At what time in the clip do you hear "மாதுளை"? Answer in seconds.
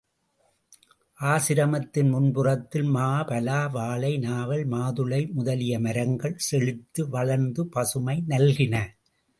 4.67-5.21